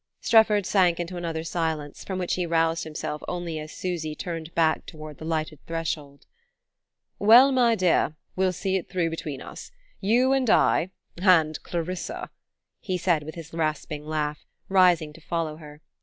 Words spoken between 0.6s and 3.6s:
sank into another silence, from which he roused himself only